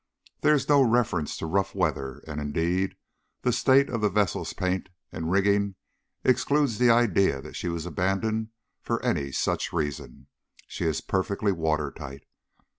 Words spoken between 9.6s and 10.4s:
reason.